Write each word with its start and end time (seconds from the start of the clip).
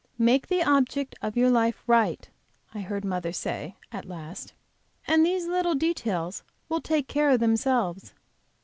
"Make 0.17 0.47
the 0.47 0.63
object 0.63 1.13
of 1.21 1.37
your 1.37 1.51
life 1.51 1.83
right," 1.85 2.27
I 2.73 2.79
heard 2.79 3.05
mother 3.05 3.31
say, 3.31 3.75
at 3.91 4.05
last, 4.07 4.53
"and 5.05 5.23
these 5.23 5.45
little 5.45 5.75
details 5.75 6.41
will 6.69 6.81
take 6.81 7.07
care 7.07 7.29
of 7.29 7.39
themselves." 7.39 8.11